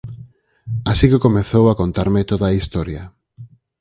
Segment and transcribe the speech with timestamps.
[0.91, 3.03] Así que comezou a contarme toda a historia.